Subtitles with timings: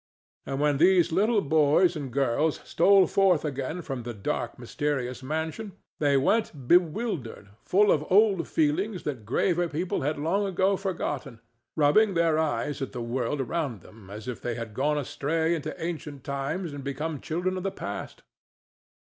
[0.47, 5.73] And when these little boys and girls stole forth again from the dark, mysterious mansion,
[5.99, 11.39] they went bewildered, full of old feelings that graver people had long ago forgotten,
[11.75, 15.79] rubbing their eyes at the world around them as if they had gone astray into
[15.79, 18.23] ancient times and become children of the past.